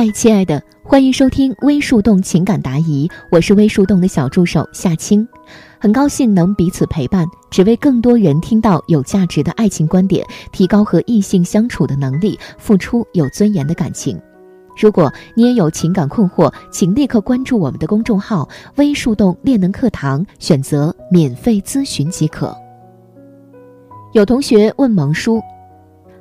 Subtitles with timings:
[0.00, 5.26] 嗨，亲爱的，欢迎收听微树洞情感答疑，我是微树洞的小助手夏青，
[5.80, 14.16] 很高兴能彼此陪伴，只为更多人听到有价值的爱情观点，提高和异性相处的能力，付出有尊严的感情。
[14.80, 22.56] 如果你也有情感困惑，请立刻关注我们的公众号“微树洞恋能课堂”，选择免费咨询即可。
[24.12, 25.42] 有同学问萌叔：“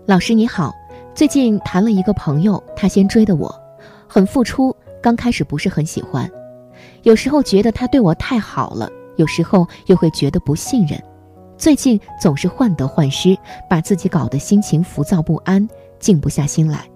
[0.07, 0.73] 老师你好。”
[1.13, 3.51] 最近谈了一个朋友，他先追的我，
[4.07, 4.75] 很付出。
[5.01, 6.29] 刚开始不是很喜欢，
[7.03, 11.01] 有时候觉得他对我太好了，有时候又会觉得不信任。
[11.57, 13.37] 最近总是患得患失，
[13.69, 15.65] 把自己搞得心情浮躁不安，
[15.99, 16.89] 静不下心来。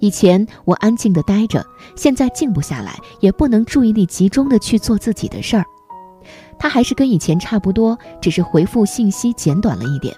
[0.00, 1.64] 以前我安静的待着，
[1.96, 5.64] 现在静不下来，也不能注意力集中的去做自己的事儿。
[6.58, 10.14] 他还是跟以前差不多，只是回复信息简短了一点。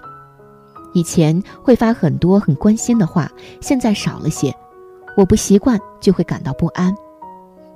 [0.93, 4.53] 以前会发很多很关心的话，现在少了些，
[5.17, 6.95] 我不习惯就会感到不安。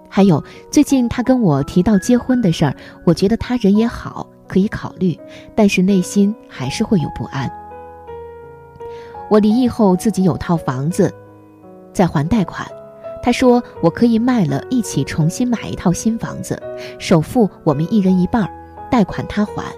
[0.07, 2.75] 还有最近他跟我提到结婚的事儿，
[3.05, 5.19] 我觉得他人也好，可以考虑，
[5.55, 7.51] 但是内心还是会有不安。
[9.29, 11.11] 我离异后自己有套房子，
[11.93, 12.67] 在还贷款，
[13.23, 16.61] 他说我可以卖了，一起重新买一套新房子，
[16.99, 18.47] 首付我们一人一半，
[18.91, 19.73] 贷款他还。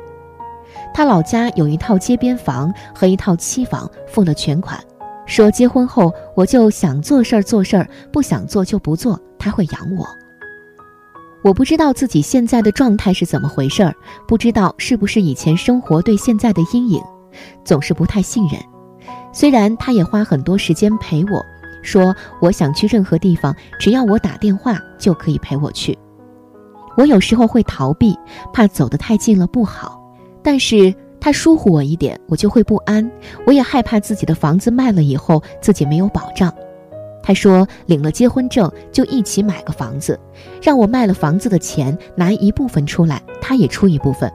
[0.96, 4.84] 他老家有一套街边房和一套期房，付了全款，
[5.26, 10.06] 说结婚后我就想做事儿做事儿，不想做就不做，他会养我。
[11.44, 13.94] 我不知道自己现在的状态是怎么回事儿，
[14.28, 17.02] 不知道是不是以前生活对现在的阴影，
[17.66, 18.60] 总是不太信任。
[19.34, 21.44] 虽然他也花很多时间陪我，
[21.82, 25.98] 说我想去任何地方，只要我打电话就可以陪我去。
[26.96, 28.18] 我有时候会逃避，
[28.54, 30.00] 怕走得太近了不好。
[30.44, 33.10] 但是他疏忽我一点，我就会不安。
[33.48, 36.54] 我也害怕自己的房子卖了以后自己没有保障。
[37.24, 40.20] 他说领了结婚证就一起买个房子，
[40.62, 44.30] 让我卖了房子的钱拿一部分出来，他也出一部分。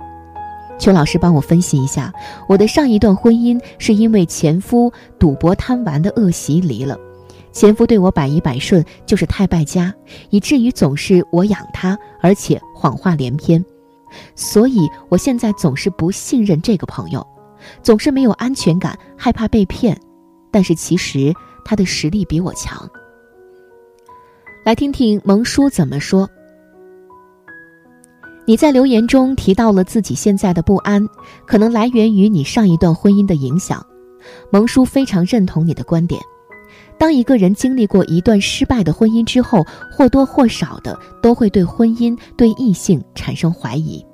[0.79, 2.11] 邱老师帮我分析一下，
[2.49, 6.97] 我的上一段婚姻是因为前夫赌博贪玩的恶习离了，
[7.53, 9.95] 前夫对我百依百顺，就是太败家，
[10.31, 13.63] 以至于总是我养他，而且谎话连篇。
[14.35, 17.27] 所以，我现在总是不信任这个朋友，
[17.83, 19.99] 总是没有安全感，害怕被骗。
[20.51, 21.33] 但是其实
[21.65, 22.89] 他的实力比我强。
[24.65, 26.29] 来听听萌叔怎么说。
[28.47, 31.07] 你在留言中提到了自己现在的不安，
[31.47, 33.85] 可能来源于你上一段婚姻的影响。
[34.51, 36.21] 萌叔非常认同你的观点。
[36.99, 44.05] 当一个人经历过一段失败的婚姻之后，或多或少的都会对婚姻、对异性产生怀疑。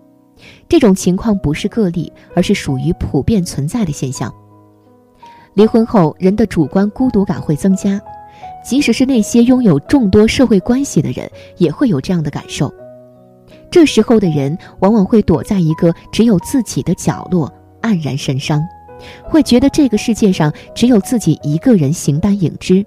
[0.69, 4.33] 这种情况不是个例，而是属于普遍存在的现象。
[5.55, 7.99] 离婚后，人的主观孤独感会增加，
[8.62, 12.71] 即使是那些拥有众多社会关系的人，也会有这样的感受。
[13.71, 17.50] 这时候的人往往会躲在一个只有自己的角落，
[17.81, 18.61] 黯然神伤。
[19.22, 22.84] 会觉得这个世界上只有自己一个人形单影只，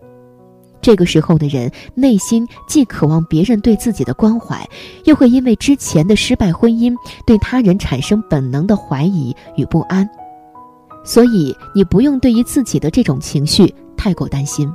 [0.82, 4.68] 这个时候的人内心既渴望别人对自己的关怀，
[5.06, 6.96] 又会因为之前的失败婚姻
[7.26, 10.08] 对他人产生本能的怀疑与不安。
[11.04, 14.70] 所以你不用对于自己的这种情绪太过担心。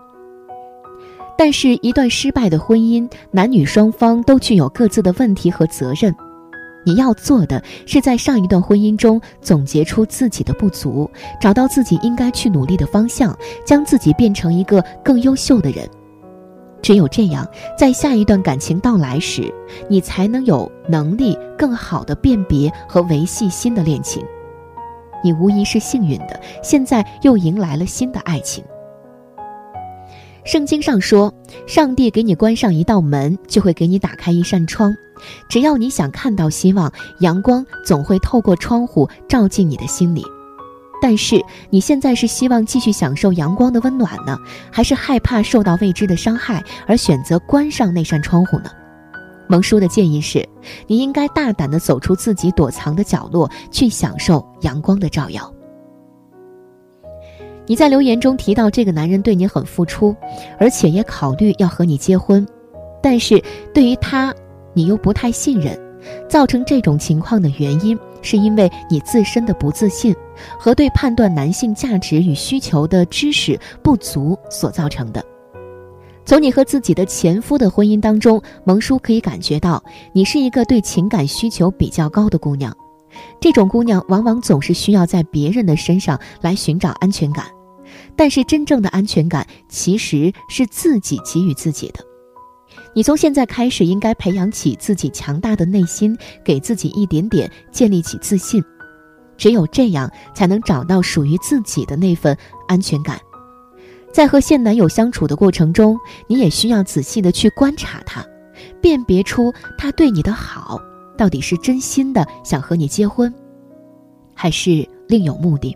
[1.37, 6.15] 但是，一段失败的婚姻，男女双方都具有各自的问题和责任。
[6.85, 15.89] 你要做的是在上一段婚姻中总结出自己的不足，找到自己应该去努力的方向，将自己变成一个更优秀的人。
[16.83, 17.47] 只有这样，
[17.79, 19.55] 在下一段感情到来时，
[19.89, 24.21] 你才能有能力更好的辨别和维系新的恋情。
[25.23, 28.65] 你无疑是幸运的，现在又迎来了新的爱情。
[30.45, 31.33] 圣经上说，
[31.69, 34.93] 上帝给你关上一道门，就会给你打开一扇窗。
[35.49, 40.25] 只要你想看到希望，阳光总会透过窗户照进你的心里。
[41.01, 44.39] 但是你现在是希望继续享受阳光的温暖呢，
[44.71, 48.71] 还是害怕受到未知的伤害而选择关上那扇窗户呢？
[49.49, 50.49] 蒙叔的建议是，
[50.87, 55.53] 你应该大胆地走出自己躲藏的角落，去享受阳光的照耀。
[57.67, 60.15] 你在留言中提到这个男人对你很付出，
[60.59, 62.47] 而且也考虑要和你结婚，
[63.03, 63.43] 但是
[63.75, 64.33] 对于他，
[64.75, 65.79] 你又不太信任，
[66.29, 67.99] 造成这种情况的原因。
[68.25, 70.15] 是因为你自身的不自信
[70.57, 75.21] 和对判断男性价值与需求的知识不足所造成的。
[76.25, 79.83] 从你和自己的前夫的婚姻当中，蒙叔可以感觉到
[80.13, 82.73] 你是一个对情感需求比较高的姑娘。
[83.41, 87.47] 这种姑娘往往总是需要在别人的身上来寻找安全感，
[88.15, 92.12] 但是真正的安全感其实是自己给予自己的。
[92.95, 98.63] 你从现在开始应该培养起自己强大的内心，给自己一点点建立起自信，
[99.37, 102.37] 只有这样才能找到属于自己的那份
[102.69, 103.19] 安全感。
[104.13, 108.23] 在和现男友相处的过程中，你也需要仔细的去观察他，
[108.81, 110.79] 辨别出他对你的好
[111.17, 113.33] 到底是真心的想和你结婚，
[114.35, 115.75] 还是另有目的。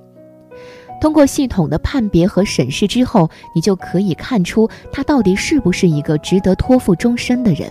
[1.01, 7.71] 通过系统的判别和审视之后，你就可以看出他到底是不是一个值得托付终身的人。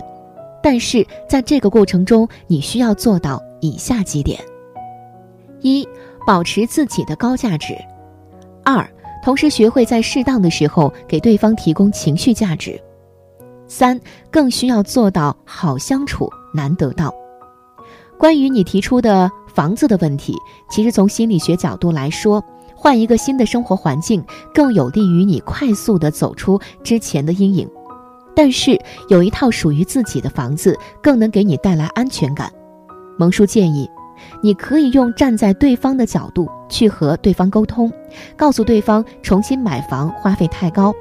[0.62, 4.40] 但是在这个过程中，你需要做到以下几点：
[5.60, 5.86] 一、
[6.26, 7.74] 保持自己的高价值；
[8.64, 8.88] 二、
[9.22, 12.72] 同时学会在适当的时候给对方提供情绪价值；
[13.68, 14.00] 三、
[14.30, 17.12] 更需要做到好相处难得到。
[18.18, 20.34] 关于你提出的房子的问题，
[20.70, 22.42] 其实从心理学角度来说。
[22.76, 24.22] 换一个新的生活环境，
[24.54, 27.68] 更有利于你快速的走出之前的阴影。
[28.34, 28.78] 但是
[29.08, 32.52] 有一套属于自己的房子，更能给你带来安全感。
[33.18, 33.88] 蒙叔建议，
[34.42, 37.90] 你可以用站在对方的角度去和对方沟通，
[38.36, 40.94] 告诉对方重新买房花费太高，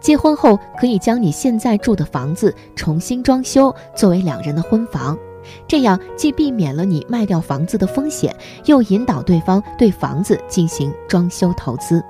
[0.00, 5.16] 结婚后可以将你现在住的房子重新装修，作为两人的婚房。
[5.66, 8.34] 这样既避免了你卖掉房子的风险，
[8.64, 12.02] 又引导对方对房子进行装修投资。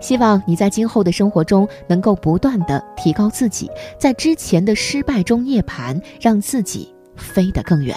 [0.00, 7.96] 希望你在今后的生活中能够不断的提高自己，在之前的失败中涅槃，让自己飞得更远。